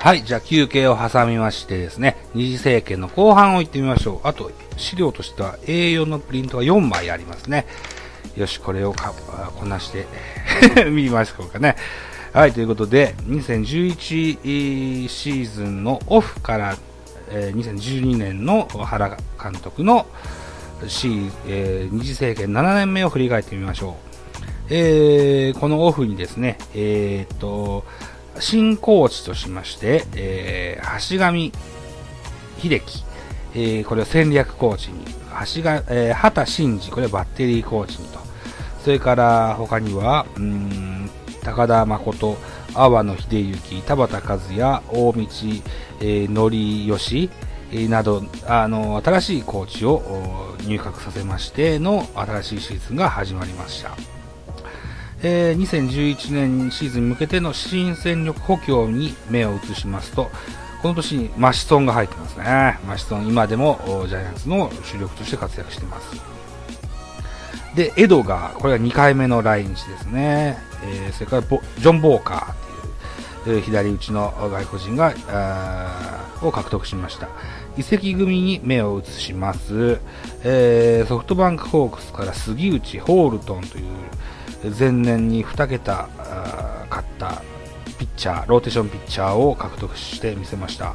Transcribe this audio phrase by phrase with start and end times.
[0.00, 4.28] はい、じゃあ休憩を挟みましてですね、二次政権の後半を行ってみましょう。
[4.28, 7.66] あと、資料としては A4 のプリントが4枚ありますね。
[8.36, 9.12] よし、これをか
[9.56, 10.06] こなして
[10.88, 11.74] 見ましょうかね。
[12.32, 16.76] はい、ということで、2011シーズンのオフから、
[17.30, 20.06] えー、2012年の原監督の
[20.86, 24.08] C、えー、二次政権7年目を振り返ってみましょう。
[24.70, 27.84] えー、このオフにですね、えー、っと、
[28.40, 31.52] 新コーチとしまして、えー、橋上
[32.58, 33.04] 秀樹、
[33.54, 35.04] えー、これを戦略コーチに、
[35.54, 38.18] 橋が、えー、畑真二、これはバッテリーコーチにと。
[38.84, 41.10] それから他には、うん、
[41.42, 42.36] 高田誠、
[42.74, 45.20] 阿波野秀幸、田畑和也、大道、
[46.00, 47.30] えー、のりよし、
[47.72, 54.17] など、あの、新しいコーチを入閣させましての新しいシーズンが始まりました。
[55.22, 60.30] えー、2011年シーズンに向けての新戦力補強に目を移しますと、
[60.80, 62.78] この年にマシソンが入ってますね。
[62.86, 66.38] マシソン、今でもジャイアンツの主力として活躍しています。
[67.74, 70.58] で、エドガー、これが2回目の来日ですね。
[70.84, 72.56] えー、それからジョン・ボーカーっ
[73.44, 75.14] ていう、えー、左打ちの外国人が、
[76.42, 77.28] を獲得しました。
[77.76, 79.98] 移籍組に目を移します。
[80.44, 83.84] えー、ソフトバンクホークスから杉内ホールトンという
[84.78, 86.08] 前年に2桁
[86.90, 87.42] 勝った
[87.98, 90.94] ピッチャー、ローテーションピッチャーを獲得してみせました。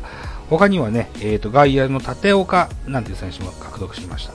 [0.49, 4.33] 他にはね、えーと、外野の立岡なんていう選手も獲得しました。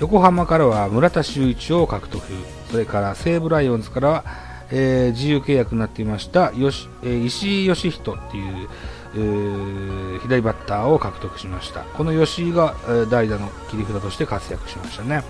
[0.00, 2.22] 横浜からは村田修一を獲得、
[2.70, 4.24] それから西武ライオンズからは、
[4.70, 8.68] えー、自由契約になっていましたよし、えー、石井義人っていう、
[9.14, 11.80] えー、左バッターを獲得しました。
[11.80, 15.22] この吉井が、えー、代打の切り札として活躍しましたね。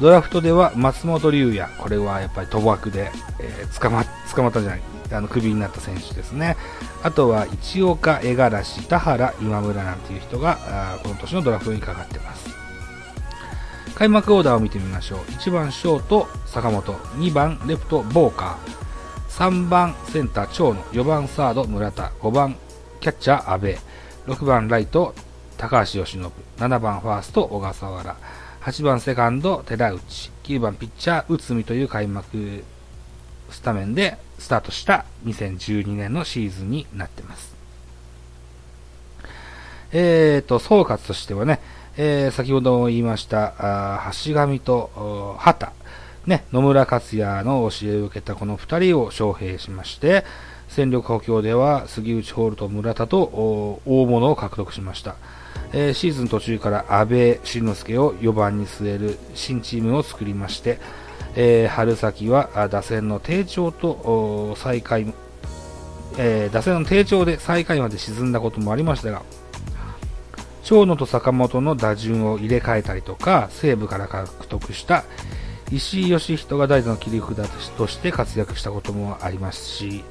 [0.00, 4.04] ドラフトでは松本龍也、これはやっぱり賭博で、えー、捕ま、
[4.34, 4.80] 捕まったじゃない、
[5.12, 6.56] あの、クビになった選手ですね。
[7.02, 12.50] あとは、市岡、江嵐、田原、今村なんていう人が、あこの年のドラフトにかかってます。
[13.94, 15.18] 開幕オーダーを見てみましょう。
[15.32, 16.94] 1番ショート、坂本。
[17.18, 18.82] 2番レフト、ボーカー。
[19.28, 20.82] 3番センター、長野。
[20.86, 22.10] 4番サード、村田。
[22.20, 22.56] 5番
[23.00, 23.76] キャッチャー、阿部。
[24.26, 25.14] 6番ライト、
[25.58, 26.32] 高橋由伸。
[26.58, 28.16] 7番ファースト、小笠原。
[28.62, 32.62] 8番セカンド、寺内、9番ピッチャー、内海という開幕
[33.50, 37.56] スタメンでスタートした2012年のシーズンになってます。
[39.90, 41.60] えーと、総括としてはね、
[41.96, 45.72] えー、先ほども言いました、あ橋上と畑、
[46.26, 50.24] ね、野村克也の教えを受けたこの2人を招聘しまして、
[50.68, 53.22] 戦力補強では杉内ホールと村田と
[53.84, 55.16] 大物を獲得しました。
[55.72, 60.78] えー、シーズン途中から阿部慎之介を4番に据える新チームを作りまして、
[61.34, 65.14] えー、春先は打線の低調と最下位、
[66.18, 69.22] えー、打線の低調で最下位まで沈んだこともありましたが、
[70.62, 75.04] 長野と坂本の打順を入れ替えたりとか、西武から獲得した
[75.72, 80.04] 石井義人が代打の切り札として活躍したこともありますし、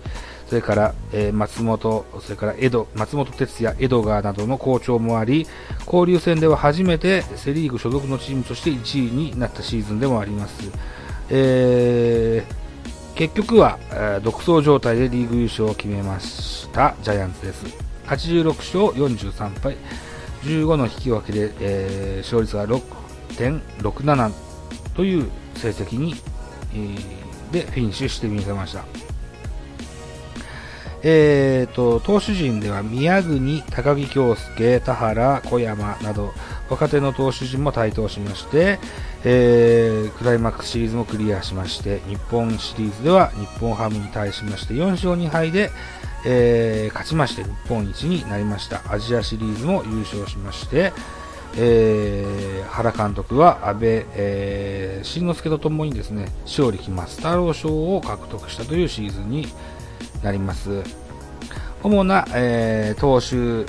[0.51, 5.47] それから、えー、松本、それから江戸、松本哲也、江戸川などの好調もあり、
[5.85, 10.69] 交流戦では初めてセリーグ所属のチームとして1位になったシーズンでもあります。
[11.29, 17.65] えー、結局は、えー、独走状態でリーグ優勝を決めましたジャイアンツです。
[18.07, 19.77] 86勝43敗、
[20.43, 24.31] 15の引き分けで、えー、勝率が6.67
[24.97, 26.15] という成績に、
[26.73, 29.10] えー、でフィニッシュしてみせました。
[31.03, 36.33] えーと、投手陣では宮国、高木京介、田原、小山など
[36.69, 38.79] 若手の投手陣も台頭しまして、
[39.23, 45.71] えー、クライマックスシリーズもクリアしまして日本シリーズでは日本ハムに対しまして4勝2敗で、
[46.25, 48.81] えー、勝ちまして日本一になりました。
[48.91, 50.93] アジアシリーズも優勝しまして、
[51.57, 54.05] えー、原監督は安倍、
[55.03, 59.47] 慎之介とともにですね勝力マスターロー賞を獲得したというシーズンに
[60.23, 60.83] なります。
[61.83, 63.65] 主な、えー、投手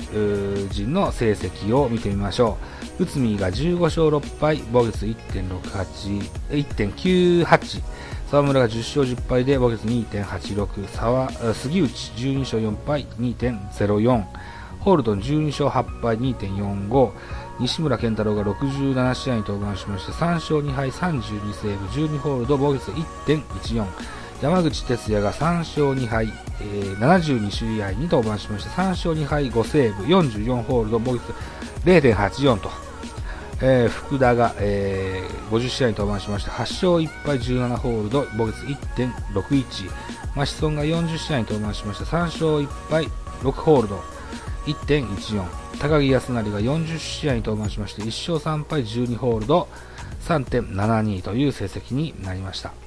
[0.69, 2.57] 陣の成績を見てみましょ
[2.99, 3.03] う。
[3.03, 7.81] 内海が15勝6敗、防御率1.68、1.98、
[8.29, 14.23] 沢村が10勝10敗で防御率2.86、沢杉内12勝4敗、2.04、
[14.79, 17.11] ホールドン12勝8敗、2.45、
[17.59, 21.85] 西村健太郎が67試合に登板しまして3勝2敗32セーブ。
[21.87, 23.87] 12ホールド防御率1.14
[24.43, 26.27] 山口哲也が3勝2敗、
[26.59, 31.31] えー、72試合に登板しまして3勝2敗5セーブ44ホールド防御率
[31.85, 32.69] 0.84と、
[33.61, 39.91] えー、福田が、えー、50試合に登板しまして8勝1敗17ホールド防御率1.61
[40.35, 43.05] マシソンが40試合に登板しまして3勝1敗
[43.43, 43.95] 6ホールド
[44.65, 45.45] 1.14
[45.79, 49.69] 高木康成が40試合に登板しまして1勝3敗12ホールド
[50.27, 52.82] 3.72という成績になりました。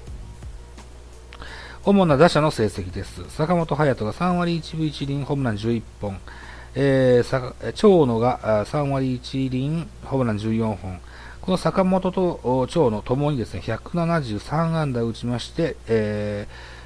[1.86, 3.22] 主な打者の成績です。
[3.30, 6.18] 坂本勇人が3割1分1厘、ホームラン11本。
[6.74, 11.00] えー、長野が3割1厘、ホームラン14本。
[11.40, 16.76] この坂本と長野ともにですね、173安打打ちまして、えー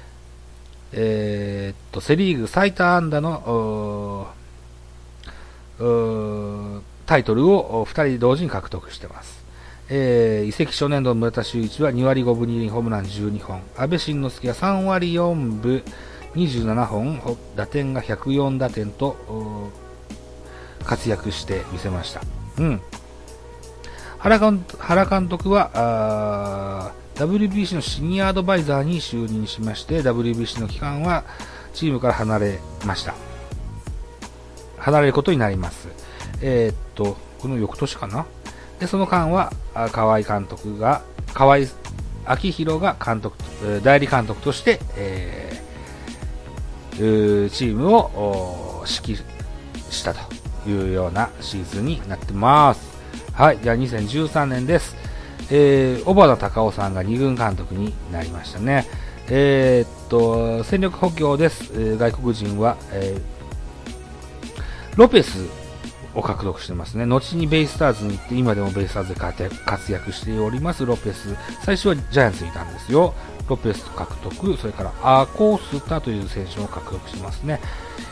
[0.93, 4.27] えー、と、セリーグ最多安打の
[7.07, 9.41] タイトルを2人同時に獲得してます。
[9.93, 15.83] えー、移籍初年度の村田修一は2割5分2厘ホームラン12本、安倍晋之助は3割4分
[16.33, 19.17] 27本、打点が104打点と
[20.85, 22.21] 活躍してみせました。
[22.59, 22.81] うん。
[24.19, 31.25] 原監原監督は WBC のシニアアドバイザーに就任しまして、WBC の期間は
[31.73, 33.13] チームから離れました。
[34.77, 35.89] 離れることになります。
[36.39, 38.25] えー、っと、この翌年かな？
[38.81, 39.53] で、その間は、
[39.91, 41.03] 河合監督が、
[41.35, 43.35] 河合明宏が監督、
[43.83, 49.23] 代理監督として、えー、チームを指揮
[49.91, 50.19] したと
[50.67, 52.81] いうようなシーズンになってます。
[53.33, 54.95] はい、じゃあ2013年です。
[55.51, 58.87] えー、小花隆夫さんが2軍監督になりましたね。
[59.29, 61.97] えー、っと、戦力補強です。
[61.97, 65.60] 外国人は、えー、ロペス
[66.13, 67.05] を獲得してますね。
[67.05, 71.35] 後にベイスターズに行って、今でもベイスターズで活躍しておりますロペス。
[71.63, 73.13] 最初はジャイアンツにいたんですよ。
[73.47, 77.59] ロペス獲得、それからアーコースタという選手を獲得してますね。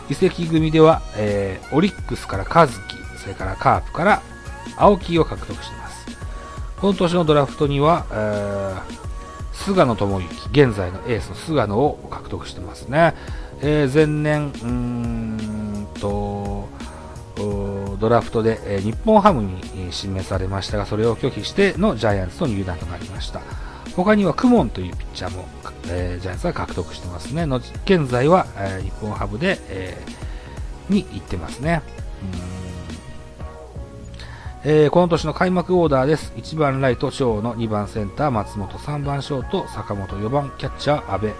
[0.10, 4.22] 移籍組では、えー、オリックスからカズキ、それからカープから
[4.76, 6.06] 青木を獲得しています。
[6.82, 8.82] この年のドラフトには、えー、
[9.54, 13.14] 菅野智之、現在のエースの菅野を獲得してますね。
[13.62, 16.59] えー、前年、うーんと、
[18.00, 19.60] ドラフトで、え日本ハムに
[19.92, 23.42] 指名されましたが、それを拒否してのジャイアンツの入団となりました。
[23.96, 25.46] 他にはクモンというピッチャーも、
[25.88, 27.46] えー、ジャイアンツは獲得してますね。
[27.46, 31.82] の現在は、えー、日本ハムで、えー、に行ってますね。
[34.66, 36.34] えー、この年の開幕オーダーです。
[36.36, 41.34] 1番ライト、長野、2番センター、松本、3番ショート、坂本、4番キャッチャー、阿部、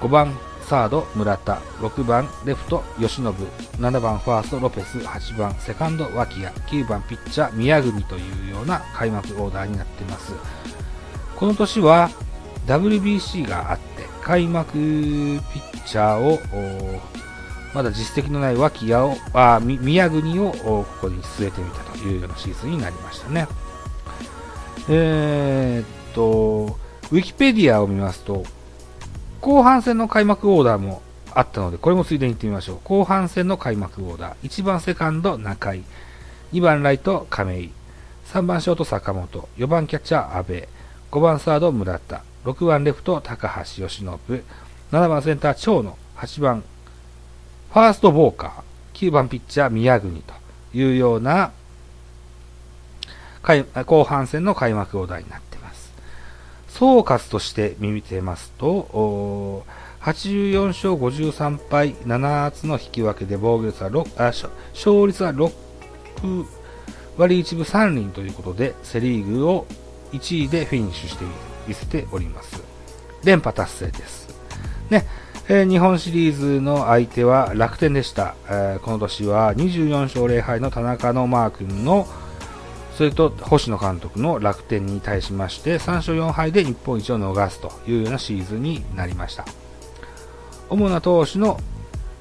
[0.00, 0.36] 5番
[0.68, 10.34] サード村田、6番レフト吉信、7番ファーストロペス、8番セカンド脇谷、9番ピッチャー宮國というような開幕オーダーになっています。
[11.36, 12.10] この年は
[12.66, 15.40] WBC があって開幕ピッ
[15.86, 16.38] チャーを
[17.72, 23.48] まだ実績のない脇谷を、あ宮国をここに据えてみたというようなシーズンになりましたね。
[24.90, 26.76] えー、っと、
[27.10, 28.44] ウィキペディアを見ますと、
[29.40, 31.02] 後半戦の開幕オーダーも
[31.34, 32.80] あったので、これもついでに言ってみましょう。
[32.84, 34.48] 後半戦の開幕オーダー。
[34.48, 35.82] 1番セカンド、中井。
[36.52, 37.70] 2番ライト、亀井。
[38.32, 39.48] 3番ショート、坂本。
[39.56, 40.68] 4番キャッチャー、阿部。
[41.10, 42.22] 5番サード、村田。
[42.44, 44.18] 6番レフト、高橋由伸。
[44.92, 45.96] 7番センター、長野。
[46.16, 46.64] 8番、
[47.72, 48.52] ファースト、ボーカー。
[48.94, 50.34] 9番ピッチャー、宮国と
[50.74, 51.52] いうような、
[53.86, 55.47] 後半戦の開幕オーダーになって
[56.78, 59.64] 総括として見てますと、
[60.00, 65.52] 84勝53敗7つの引き分けで防御率は6あ勝率は6
[67.16, 69.66] 割1分3厘ということでセ・リーグを
[70.12, 71.24] 1位でフィニッシュして
[71.66, 72.62] 見せております。
[73.24, 74.28] 連覇達成です。
[74.88, 75.04] ね
[75.48, 82.06] えー、日本シリーズの相手は楽天でした、えー、この年は24勝0敗の田中のマー君の
[82.98, 89.44] それと星野監督の楽天に対しまして3勝4敗で日本一を逃すというようなシーズンになりました。
[90.68, 91.60] 主な投手の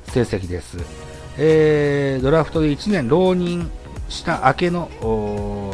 [0.04, 0.78] 成績です、
[1.40, 3.72] えー、ドラフトで1年浪人
[4.08, 4.92] した明けの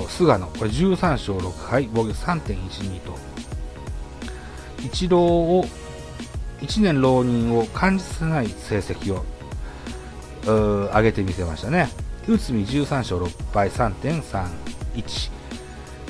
[0.07, 0.47] 菅野。
[0.47, 3.17] これ13勝6敗防御3.12と。
[4.85, 5.65] 一郎を
[6.61, 9.25] 1年浪人を感じさせない成績を
[10.45, 11.89] 上げてみせましたね。
[12.25, 15.31] 内海13勝6敗3.3 1、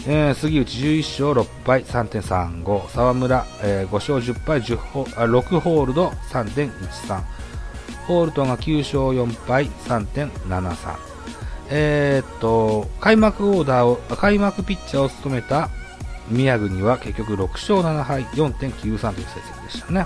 [0.07, 7.21] えー、杉内11勝6敗3.35沢村、えー、5勝10敗10ホあ6ホールド3.13
[8.07, 11.13] ホールトンが9勝4敗3.73
[11.69, 15.69] えー、っと開幕オーダーを開幕ピッチャーを務めた
[16.29, 20.05] 宮国は結局6勝7敗4.93という成績でしたね。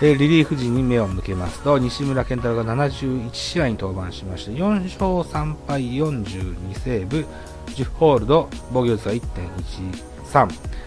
[0.00, 7.26] リリーフ陣に目を向けますと、西村健太郎が71試合に登板しまして、4勝3敗42セーブ、
[7.66, 10.78] 10ホールド、防御率は1.13。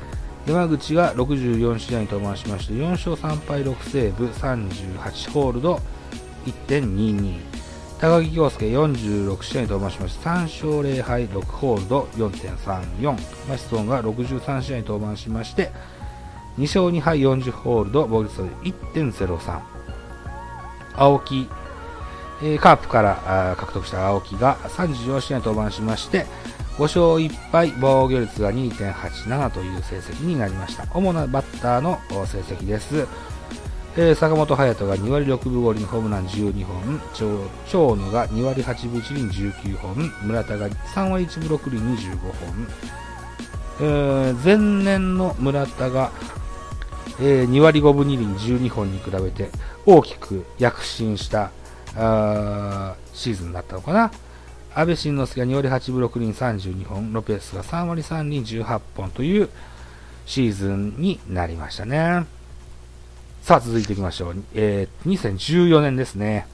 [0.45, 5.79] 山口が64試合に登板しまして4勝3敗6セーブ38ホールド
[6.67, 7.39] 1.22
[7.99, 15.69] 高木京介46試合に登板しまして3勝0敗6ホールド4.34マシソンが63試合に登板しまして
[16.57, 19.61] 2勝2敗40ホールド防御率1.03
[20.95, 21.49] 青木、
[22.41, 26.25] えー、カープから獲得した青木が34試合登板しまして
[26.77, 30.87] 5勝1敗防御率が2.87という成績になりました。
[30.93, 33.07] 主なバッターの成績です。
[33.97, 37.01] えー、坂本勇人が2割6分5厘ホームラン12本。
[37.13, 40.11] 長野が2割8分1厘19本。
[40.23, 42.31] 村田が3割1分6厘25本、
[43.81, 46.11] えー、前年の村田が、
[47.19, 49.49] えー、2割5分2厘12本に比べて
[49.85, 51.51] 大きく躍進した
[51.95, 54.11] あシーズンだったのかな
[54.73, 59.49] 安倍晋之助が2割8分6厘32本ロペスが3割3厘18本という
[60.25, 62.25] シーズンになりましたね。
[63.41, 64.35] さあ、続いていきましょう。
[64.53, 66.47] えー、2014年ですね。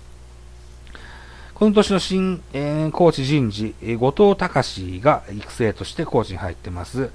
[1.53, 7.11] この年の新、えー、コーチ人事、えー、後藤隆が育成としてコーチに入ってます。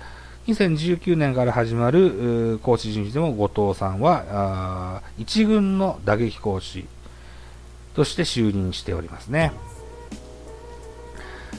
[0.47, 6.87] 2019年から始まるコーチ人事でも後藤さんは、一軍の打撃コーチ
[7.95, 9.53] として就任しておりますね。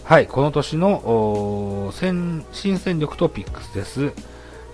[0.04, 1.94] はい、この年の
[2.52, 4.12] 新戦力トピックスです。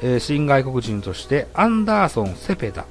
[0.01, 2.85] えー、新外国人としてアンダーソン・セペダ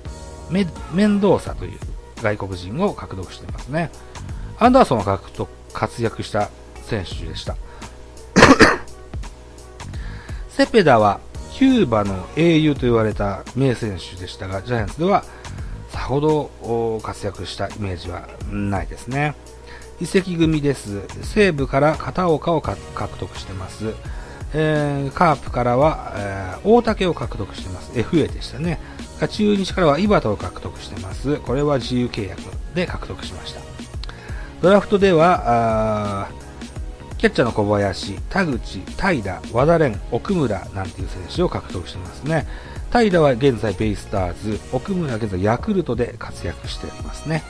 [0.51, 1.79] メメンドーサという
[2.23, 3.91] 外国人を獲得していますね。
[4.59, 6.51] アンダーソンは獲得活躍した
[6.83, 7.57] 選手でした。
[10.59, 11.21] セペダは
[11.53, 15.23] キューバの英雄と言われた名選手でしたが、ジャイアンツでは
[15.91, 19.37] さほど活躍したイメージはないですね。
[20.01, 21.03] 移籍組です。
[21.23, 22.77] 西部から片岡を獲
[23.21, 23.95] 得してます。
[24.53, 27.93] えー、カープからは、えー、大竹を獲得してます。
[27.93, 28.81] FA でしたね。
[29.31, 31.37] 中日からは井端を獲得してます。
[31.37, 32.43] これは自由契約
[32.75, 33.61] で獲得しました。
[34.61, 36.29] ドラフトでは、
[37.19, 42.47] キャッチャーの小林、田口、平、和田蓮、奥村なんていう選手を獲得してますね。
[42.93, 47.43] 平は現在ベイスターズ、奥村は現在ヤクルトで活躍していますね。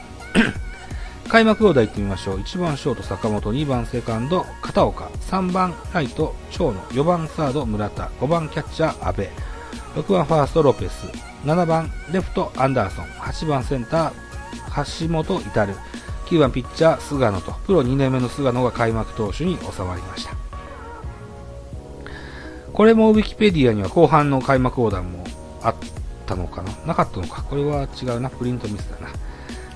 [1.28, 2.38] 開幕オーダー行ってみましょう。
[2.38, 9.28] 1番ショート坂本、2番セカンド片岡、3番ライト長野、4番サード村田、5番キャッチャー阿部、
[9.96, 11.04] 6番ファーストロペス、
[11.44, 15.74] 7番レフトアンダーソン、8番センター橋本至、
[16.28, 20.36] 9番ピッチャー菅野と、プロ2年目の菅野が開幕投手に収まりました。
[22.72, 25.24] これもウィキペディアには後半の開幕オーダーも
[25.62, 25.74] あっ
[26.26, 26.72] たのかな？
[26.88, 28.28] なかったのかこれは違うな。
[28.30, 29.08] プリントミスだな。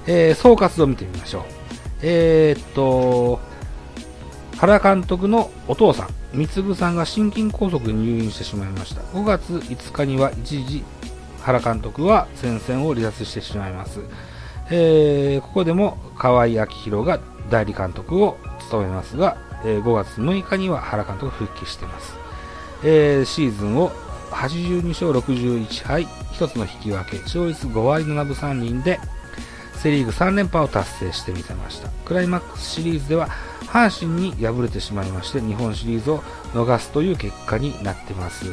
[0.07, 1.43] えー、総括を見てみましょう。
[2.03, 3.41] えー、っと、
[4.59, 9.01] 原監督のお父さん、三嗣さんが心筋梗塞に入院してしまいました。
[9.01, 10.85] 5月5日には一時、
[11.41, 14.01] 原監督は戦線を離脱してしまいます。
[14.75, 19.37] えー、ここでも河合明宏が代理監督を務めますが、
[19.67, 22.15] えー、5月6日には原監督復帰しています。
[22.83, 23.91] えー、シーズンを
[24.31, 28.99] 82勝61敗、1つの引き分け、勝率5割7分3厘で、
[29.75, 31.91] セリーグ3連覇を達成してみせました。
[32.07, 33.29] クライマックスシリーズでは、
[33.67, 36.21] 阪神に敗れてしまいまして、日本シリーズを
[36.55, 38.47] 逃すという結果になってます。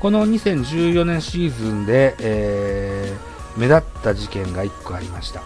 [0.00, 5.42] この2014年シーズンで、えー、目立った事件が1個ありました。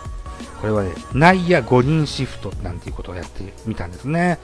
[0.60, 4.38] これはね、内野5人シフトなんていうことをやってみたんですね。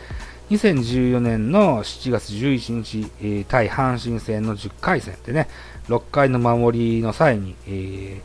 [0.50, 5.48] 2014年の7月11日、えー、対阪神戦の10回戦でね、
[5.88, 8.22] 6回の守りの際に、え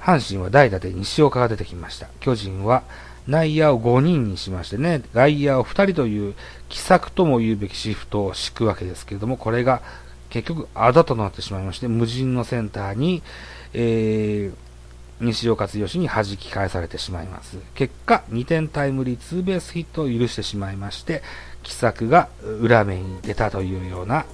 [0.00, 2.08] ー、阪神は代打で西岡が出てきました。
[2.20, 2.82] 巨人は
[3.26, 6.34] 内野を5人にしましてね、外野を2人という
[6.68, 9.82] 奇策とも言うべきシフトを敷くわけですけれども、これが
[10.36, 13.22] 結局あだとなってしまいまして、無人のセンターに、
[13.72, 17.56] えー、西岡剛に弾き返されてしまいます。
[17.74, 21.22] 結果、2点タイムリーツーベースヒットを許してしまいまして、
[21.62, 22.28] 奇策が
[22.60, 24.26] 裏目に出たというような、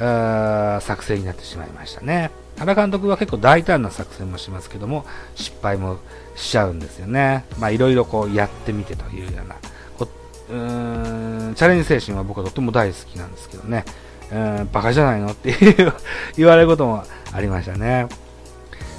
[0.00, 2.32] あ作戦になってしまいましたね。
[2.58, 6.00] 原監督は結構大胆な作戦もしますけども、失敗も
[6.34, 7.44] しちゃうんですよね。
[7.60, 9.54] まあいろいろこうやってみてというような、
[9.96, 10.08] こ
[10.50, 13.84] うーんチャレンジ精神は僕はとっても大好きなんですけどね。
[14.32, 15.32] うん、バカじゃないの？
[15.32, 15.92] っていう
[16.36, 18.08] 言われることもありましたね。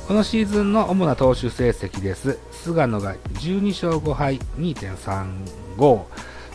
[0.07, 2.39] このシーズンの主な投手成績です。
[2.51, 6.01] 菅野が12勝5敗2.35、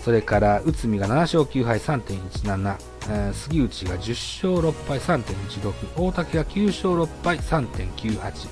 [0.03, 2.77] それから内海が7勝9敗3.17、
[3.11, 8.49] えー、杉内が10勝6敗3.16、大竹が9勝6敗3.98、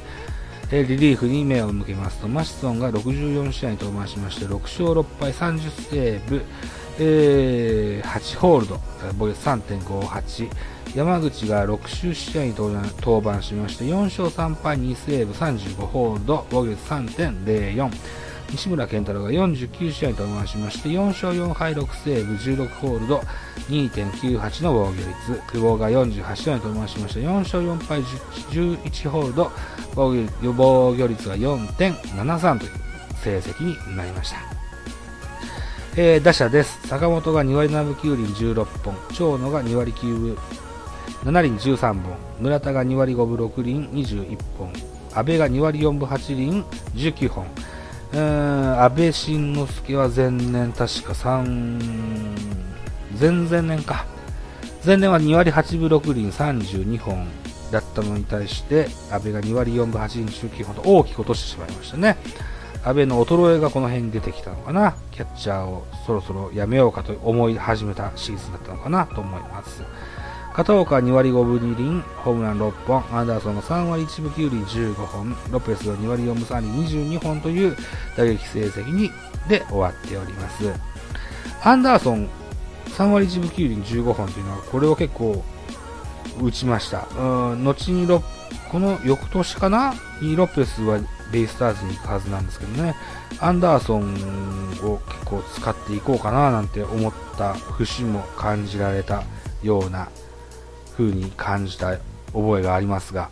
[0.72, 6.42] えー、リリーフに目を向けますと、マシソンが64試合に登板しまして、6勝6敗30セーブ、
[7.02, 8.80] えー、8ホールド、
[9.16, 10.50] 防御率3.58、
[10.94, 17.90] 山口が6周試合に登板しまして、4勝3敗2セーブ35ホールド、防御率3.04、
[18.50, 23.22] 西村健太郎が49試合に登板しまして、4勝4敗6セーブ16ホールド、
[23.70, 29.50] 2.98の防御率、久保が48試合に登板しまして、4勝4敗11ホールド、
[29.94, 32.70] 防御防御率が4.73という
[33.22, 34.59] 成績になりました。
[35.96, 36.86] えー、打者です。
[36.86, 40.38] 坂本が2割7分9厘16本、長野が2割9分。
[41.24, 43.88] 7厘13本、村田が2割5分6厘。
[43.88, 44.72] 21本、
[45.14, 46.64] 阿部が2割4分8厘。
[46.94, 47.46] 19本、
[48.12, 52.40] 安倍晋之助は前年確か3、
[53.20, 54.06] 前々年か。
[54.86, 56.30] 前年は2割8分6厘。
[56.30, 57.26] 32本。
[57.72, 60.26] だったのに対して、安倍が2割4分8厘。
[60.28, 62.16] 19本と大きく落としてしまいましたね。
[62.84, 64.94] 安倍の衰えがこの辺に出てきたのかな。
[65.10, 69.82] キャッチャーをそろそろやめようかと思い始めたシーズンだったのかなと思います。
[70.54, 77.76] 片岡2割5分2厘、ホームラン6本、アンダーソンが3割1分9厘15本、ロペスが2割4分3厘22本という
[78.16, 79.10] 打撃成績に
[79.48, 80.72] で終わっております。
[81.62, 82.28] アンダーソン
[82.86, 85.44] 3割1分9厘15本というのは、これを結構
[86.42, 87.06] 打ちました。
[87.16, 88.22] うん、後にロ、
[88.72, 89.94] この翌年かな？
[90.20, 90.98] にロペスは
[91.32, 92.94] ベイスターズに行くはずなんですけどね、
[93.40, 94.14] アンダーソン
[94.82, 99.24] を結構使っていこうかななんて思った節も感じられた
[99.62, 100.08] ような
[100.96, 101.98] 風に感じた
[102.32, 103.30] 覚えがありますが。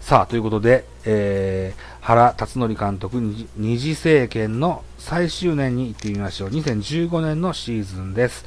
[0.00, 3.16] さあ、ということで、えー、原辰徳監督
[3.56, 6.50] 二次政権の最終年に行ってみましょう。
[6.50, 8.44] 2015年のシーズンです。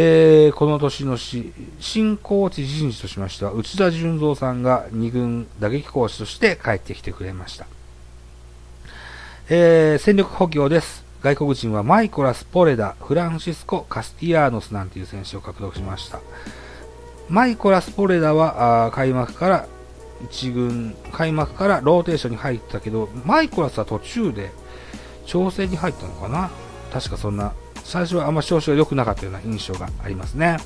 [0.00, 7.66] えー、この年のし新コーチ人事としましては、内田純三さんが2軍打撃コーチとして帰ってきてくれました。
[9.48, 11.04] えー、戦力補強です。
[11.20, 16.20] 外国人はマイコラス・ポレダ、フランシスコ・カスティアーノスなんていう選手を獲得しました。
[17.28, 19.66] マイコラス・ポレダは開幕から
[20.28, 24.52] 1軍、開幕からローテーションに入ったけど、マイコラスは途中で
[25.26, 26.52] 調整に入ったのかな
[26.92, 27.52] 確かそんな、
[27.88, 30.58] 最初はあんま調子が良くなかったような印象がありますね。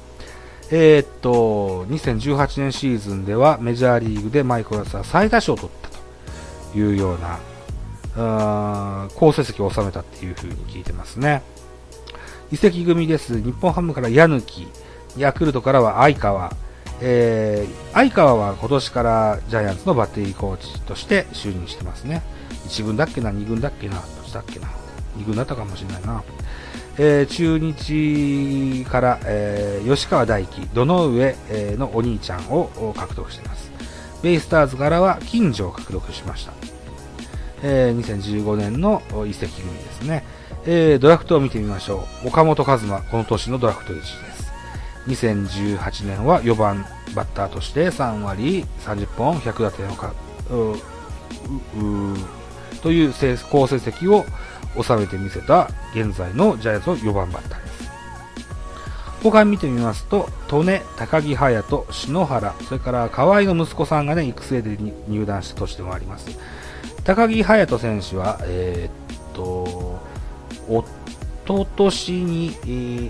[0.72, 5.88] えー、っと、2018年シーズンではメジャーリーグでマイコラスは最多勝を取った
[6.72, 7.38] というような、
[8.16, 11.42] あ好成績を収めたっていう風に聞いてますね。
[12.50, 13.40] 移籍組です。
[13.40, 14.42] 日本ハムから矢抜、
[15.16, 16.52] ヤクルトからは相川、
[17.00, 22.22] えー、相川は今年からジャイアンツのバッテリーコーチとして就任してますね。
[22.66, 24.66] 1軍だっけな、2軍だっけな、どっちだっけな。
[25.18, 26.24] 2軍だったかもしれないな。
[26.98, 33.72] えー、中日から、えー、吉川大輝、堂上、えー、のお兄ちゃんを獲得しています。
[34.22, 36.52] ベイスターズからは金城を獲得しました。
[37.62, 40.24] えー、2015年の移籍組ですね。
[40.64, 42.28] えー、ドラフトを見てみましょう。
[42.28, 44.52] 岡本和真、この年のドラフト1位です。
[45.06, 50.14] 2018年は4番バッターとして3割30本100打点をか
[52.82, 53.12] という
[53.50, 54.24] 好成績を
[54.80, 57.72] 収めてみせた現在のジャイアンツの4番バッターです。
[59.22, 64.76] 他に見てみますと、利根、高木隼人、篠原、それから河合の息子さんがね、育成で
[65.08, 66.36] 入団した年でもあります。
[67.04, 70.00] 高木隼人選手は、えー、っと、
[70.68, 70.84] 一
[71.46, 72.52] 昨年に、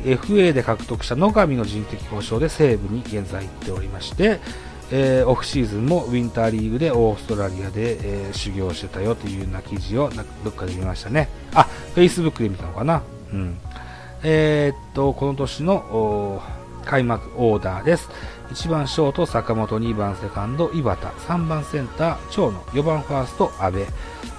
[0.05, 4.39] FA で獲得した野上の人的交渉で西武に現在行っておりまして、
[4.95, 10.11] えー、オフシーズンもウィンターリーグでオーストラリアで、えー、修行してたよというような記事を
[10.45, 11.29] どっかで見ましたね。
[11.55, 13.03] あ、Facebook で見たのかな？
[13.33, 13.59] うん。
[14.23, 16.43] えー、っと、この年の
[16.85, 18.11] 開幕オーダーです。
[18.51, 23.87] 1番ショート坂本、2番セカンド井端、3番センター長野、4番ファースト阿部、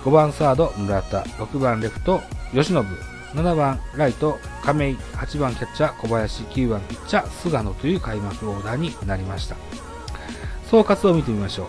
[0.03, 2.85] 5番サード村田、6番レフト吉信、
[3.33, 9.55] 7番ライト亀井、8番キャッチャー小林、9番ピッチャー菅野という開幕オーダーになりました。
[10.73, 11.67] 総括を見てみましょう。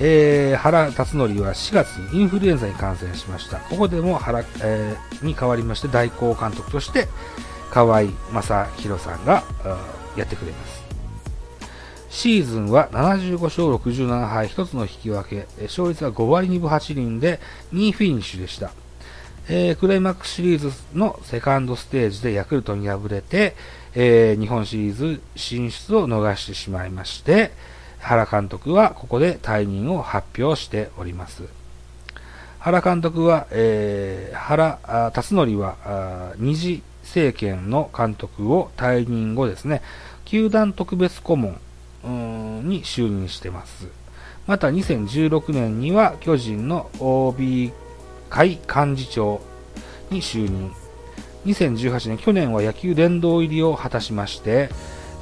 [0.00, 3.58] えー、原辰徳は4月にインフルエンザに感染しました。
[3.58, 7.06] ここでも原、えー、に代わりまして代行監督として
[7.70, 9.44] 河合正宏さんが
[10.16, 10.82] やってくれます。
[12.10, 17.38] シーズンは75勝67敗、1つの引き分け、勝率は5割2分8厘で
[17.72, 18.72] 2位フィニッシュでした。
[19.48, 23.54] えー、クライマックスシリーズのセカンドステージでヤクルトに敗れて、
[23.94, 27.52] えー、日本シリーズ進出を逃してしまいまして、
[28.00, 31.44] 原監督はここで退任を発表しております。
[32.58, 39.82] 原監督は、えー、原辰徳は二次政権の監督を退任後ですね、
[40.24, 41.56] 球団特別顧問
[42.68, 43.88] に就任してます。
[44.46, 47.72] また2016年には巨人の OB
[48.28, 49.40] 会幹事長
[50.10, 50.72] に就任。
[51.46, 54.68] 2018年、去年は野球殿堂入りを果たしまして、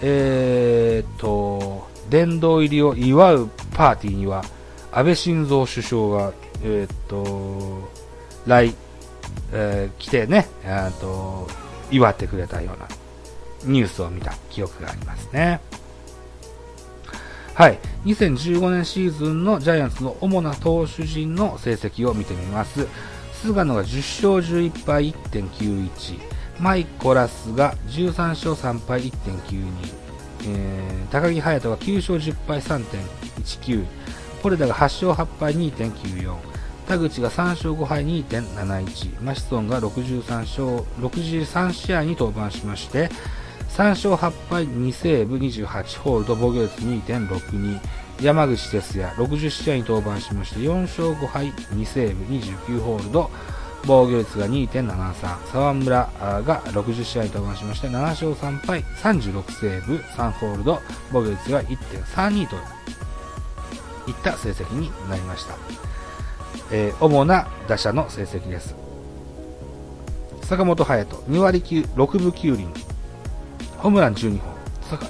[0.03, 4.45] えー、っと、殿堂入りを祝うパーティーには、
[4.93, 6.33] 安倍晋三首相が、
[6.63, 7.89] えー、っと、
[8.47, 8.75] 来、
[9.53, 11.47] えー、来てね、えっと、
[11.91, 12.89] 祝ってくれたような
[13.65, 15.61] ニュースを見た記憶がありますね。
[17.55, 17.79] はい。
[18.05, 22.87] 2015年シーズンのジャイアンツの主な投手陣の成績を見てみます。
[23.43, 26.19] 菅野が10勝11敗1.91。
[26.61, 29.98] マイコラスが13勝3敗1.92。
[30.47, 33.87] えー、高木隼人が9勝10敗3.19。
[34.43, 36.37] ポレダが8勝8敗2.94。
[36.87, 39.23] 田口が3勝5敗2.71。
[39.23, 40.67] マシソンが63勝、
[41.01, 43.11] 63試合に登板しまして、
[43.79, 47.81] 3勝8敗2セーブ28ホールド防御率2.62
[48.21, 53.31] 山口哲也60試合に登板しまして4勝5敗2セーブ29ホールド
[53.89, 56.11] 防御率が2.73沢村
[56.45, 62.57] が60試合に登板しまして7勝3敗36セーブ3ホールド防御率が1.32と
[64.09, 65.57] いった成績になりました、
[66.71, 68.77] えー、主な打者の成績です。
[70.43, 72.99] 坂本勇人2割9 6分9厘。
[73.79, 74.55] ホームラン12本、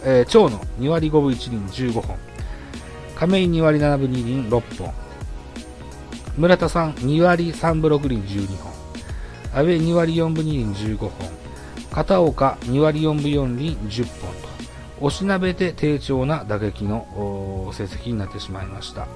[0.05, 2.19] えー、長野2割5分1厘15本、
[3.17, 4.93] 亀井2割7分2厘6本、
[6.37, 8.68] 村田さん2割3分6厘12本、
[9.55, 11.11] 阿部2割4分2厘15本、
[11.91, 14.49] 片岡2割4分4厘10本と、
[15.01, 19.07] 押しなべて低調な打撃の成績になってしまいました。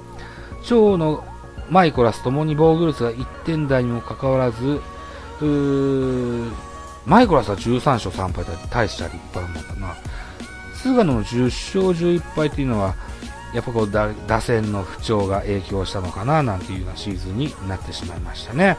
[0.64, 1.24] 長野、
[1.70, 4.80] マイコラスともに防御率が1点台にもかかわらず、
[7.04, 9.96] マイコラスは13勝3敗で大した立派なもんだな。
[10.74, 12.94] 菅野の10勝11敗というのは、
[13.54, 18.78] やっぱこう打線の不調が影響したのかななんていうようなシーズンになってしまいましたね。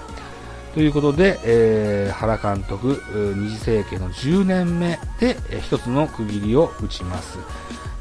[0.74, 3.00] ということで、えー、原監督、
[3.36, 7.38] 二次政権の10年目で、えー、一つの区切りを打ちます。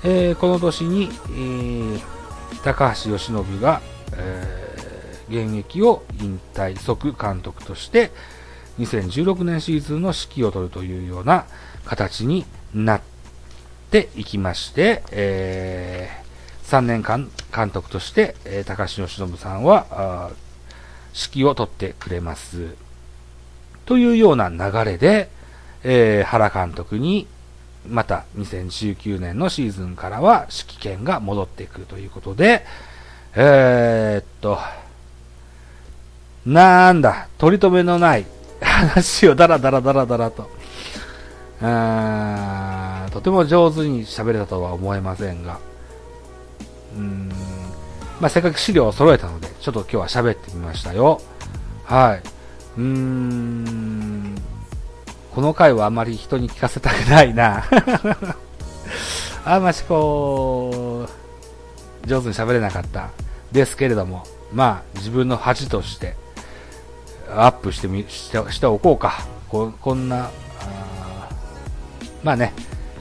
[0.04, 2.00] えー、この年に、えー、
[2.64, 3.82] 高橋由伸が、
[4.16, 8.10] えー、現役を引退即監督として、
[8.78, 11.44] 2016年シーズンの指揮を取るというような
[11.84, 13.00] 形になっ
[13.90, 20.30] ていきまして、えー、3年間監督として、えー、高橋由伸さんは、
[21.14, 22.74] 指揮を取ってくれます。
[23.84, 25.30] というような流れで、
[25.84, 27.26] えー、原監督に、
[27.88, 32.64] また2019年のシーズンからは指揮権が戻ってくるということで、
[33.34, 34.58] えー、っと、
[36.46, 38.26] なんだ、取り留めのない
[38.60, 40.50] 話をダラダラダラダラと。
[43.12, 45.58] とても上手に喋れたとは思えませんが。
[46.96, 47.30] うん。
[48.22, 51.20] まあ、せっかく資料を揃えたので、ちょっと今日は喋ってみましたよ。
[51.82, 52.22] はい。
[52.78, 54.36] うーん。
[55.34, 57.64] この回はあまり人に聞かせたくないな。
[59.44, 61.08] あましこ
[62.04, 63.10] う、上手に喋れなかった。
[63.50, 66.14] ですけれども、まあ、自分の恥として、
[67.28, 69.26] アップしてみ、してしておこうか。
[69.48, 70.30] ここんな、
[72.22, 72.52] まあね、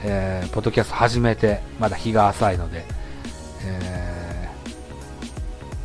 [0.02, 2.84] えー、ポッドキャスト始めて、まだ日が浅いので、
[3.64, 4.21] えー、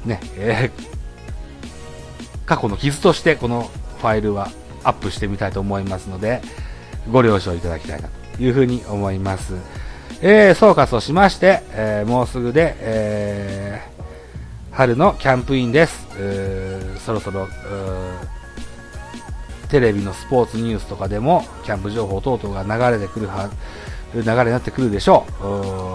[0.07, 4.49] ね、えー、過去の傷としてこのファイルは
[4.83, 6.41] アップしてみたいと思いますので、
[7.11, 9.53] ご了承いただきたいなというふうに思います。
[10.21, 16.07] えー、総括をしまして、えー、もうすぐで、えー、春のキャンプインです。
[17.05, 17.47] そろそろ、
[19.69, 23.49] テレビのスポーツニュースとかでも、キャンプ情報等々が流れてくるは、
[24.13, 25.25] 流れになってくるでしょ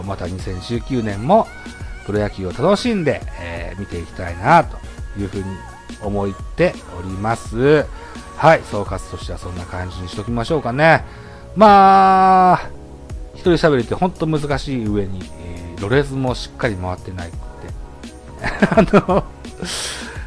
[0.05, 0.07] う。
[0.07, 1.46] また2019年も
[2.05, 4.77] プロ野球を楽しんで、えー、見ていきたいな、と
[5.19, 5.45] いうふうに
[6.03, 7.87] 思っております。
[8.37, 11.05] はい、総括としてはそんな感じにしときましょうかね。
[11.55, 12.71] まあ、
[13.35, 17.38] 一人喋りって本当難しい上に、えー、ロレズもしっかり回ってないって。
[18.71, 19.25] あの、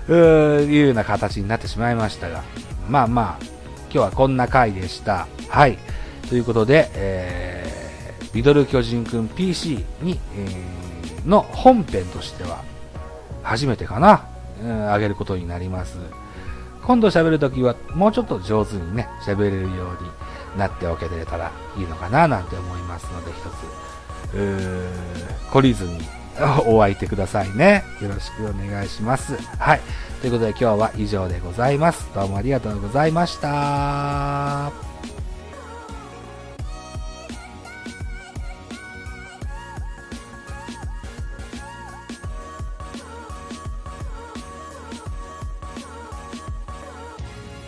[0.08, 2.44] ういうような形になってしまいましたが、
[2.88, 3.44] まあまあ、
[3.86, 5.28] 今日はこんな回でした。
[5.50, 5.78] はい。
[6.30, 10.85] ということで、えー、ミドル巨人くん PC に、えー、
[11.26, 12.64] の本編としては、
[13.44, 14.26] 初めてかな、
[14.62, 15.98] うん、あげることになります。
[16.84, 25.06] 今度喋るときは、もうちょっと上手にね、喋れるようになっておけれたらいいのかな、なんて思いますので、一つ、うー
[25.52, 26.00] 懲りずに
[26.66, 27.84] お相手くださいね。
[28.02, 29.36] よろしくお願いします。
[29.58, 29.82] はい。
[30.22, 32.08] ということで今日は以上でございます。
[32.14, 35.15] どうもありがとうございました。